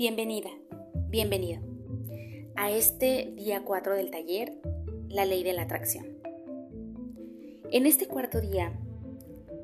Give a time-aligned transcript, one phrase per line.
[0.00, 0.48] Bienvenida,
[1.10, 1.60] bienvenido
[2.56, 4.54] a este día 4 del taller
[5.10, 6.06] La ley de la atracción.
[7.70, 8.72] En este cuarto día,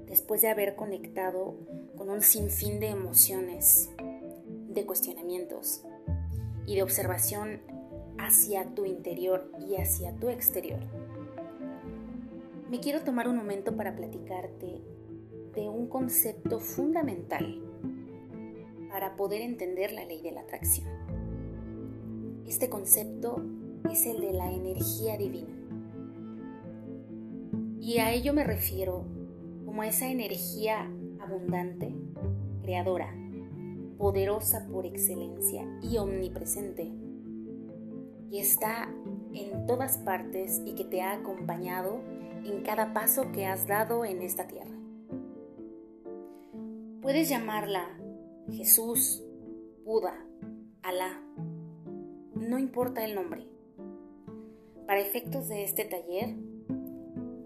[0.07, 1.55] después de haber conectado
[1.97, 3.89] con un sinfín de emociones,
[4.69, 5.85] de cuestionamientos
[6.67, 7.63] y de observación
[8.19, 10.81] hacia tu interior y hacia tu exterior,
[12.71, 14.83] me quiero tomar un momento para platicarte
[15.55, 17.63] de un concepto fundamental
[18.97, 20.89] para poder entender la ley de la atracción.
[22.47, 23.45] Este concepto
[23.93, 25.55] es el de la energía divina.
[27.79, 29.05] Y a ello me refiero
[29.67, 31.95] como a esa energía abundante,
[32.63, 33.15] creadora,
[33.99, 36.91] poderosa por excelencia y omnipresente,
[38.31, 38.89] que está
[39.35, 42.01] en todas partes y que te ha acompañado
[42.47, 44.73] en cada paso que has dado en esta tierra.
[47.03, 47.91] Puedes llamarla
[48.51, 49.25] Jesús,
[49.85, 50.15] Buda,
[50.83, 51.21] Alá,
[52.35, 53.47] no importa el nombre.
[54.87, 56.37] Para efectos de este taller,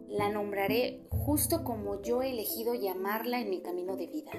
[0.09, 4.33] la nombraré justo como yo he elegido llamarla en mi camino de vida,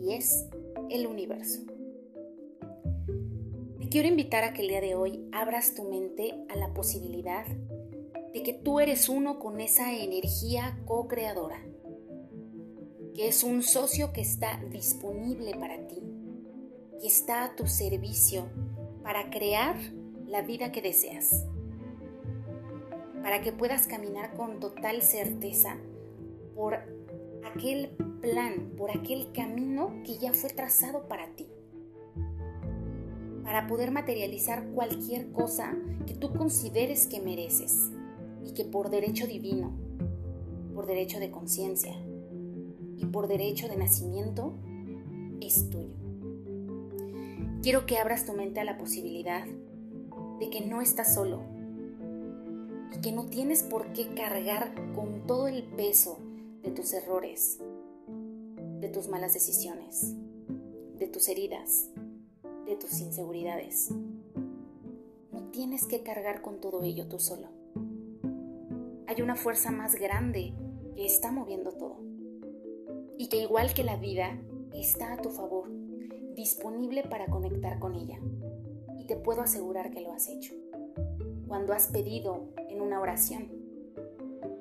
[0.00, 0.46] y es
[0.90, 1.62] el universo.
[3.80, 7.46] Te quiero invitar a que el día de hoy abras tu mente a la posibilidad
[8.32, 11.60] de que tú eres uno con esa energía co-creadora,
[13.18, 16.00] que es un socio que está disponible para ti,
[17.00, 18.46] que está a tu servicio
[19.02, 19.74] para crear
[20.28, 21.44] la vida que deseas,
[23.20, 25.78] para que puedas caminar con total certeza
[26.54, 26.78] por
[27.44, 27.88] aquel
[28.20, 31.48] plan, por aquel camino que ya fue trazado para ti.
[33.42, 37.90] Para poder materializar cualquier cosa que tú consideres que mereces
[38.44, 39.72] y que por derecho divino,
[40.72, 41.96] por derecho de conciencia
[42.98, 44.52] y por derecho de nacimiento
[45.40, 45.94] es tuyo.
[47.62, 49.46] Quiero que abras tu mente a la posibilidad
[50.40, 51.42] de que no estás solo
[52.92, 56.18] y que no tienes por qué cargar con todo el peso
[56.62, 57.58] de tus errores,
[58.80, 60.14] de tus malas decisiones,
[60.98, 61.90] de tus heridas,
[62.66, 63.90] de tus inseguridades.
[65.32, 67.48] No tienes que cargar con todo ello tú solo.
[69.06, 70.52] Hay una fuerza más grande
[70.96, 72.08] que está moviendo todo
[73.18, 74.38] y que igual que la vida
[74.72, 75.68] está a tu favor,
[76.36, 78.20] disponible para conectar con ella.
[78.96, 80.54] Y te puedo asegurar que lo has hecho.
[81.48, 83.48] Cuando has pedido en una oración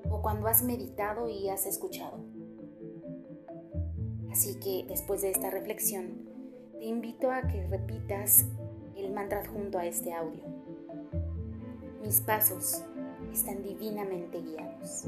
[0.09, 2.17] o cuando has meditado y has escuchado.
[4.31, 6.27] Así que después de esta reflexión,
[6.79, 8.45] te invito a que repitas
[8.95, 10.43] el mantra junto a este audio.
[12.03, 12.81] Mis pasos
[13.31, 15.05] están divinamente guiados.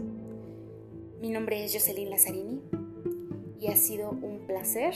[1.19, 2.61] Mi nombre es Jocelyn Lazzarini
[3.59, 4.93] y ha sido un placer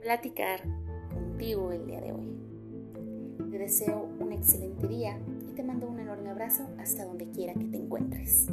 [0.00, 0.60] platicar
[1.12, 2.36] contigo el día de hoy.
[3.50, 5.18] Te deseo un excelente día
[5.48, 8.48] y te mando un enorme abrazo hasta donde quiera que te encuentres.